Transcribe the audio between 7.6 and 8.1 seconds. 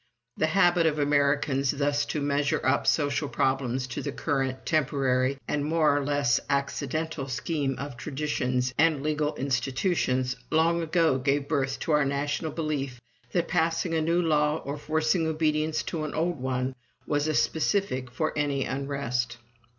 of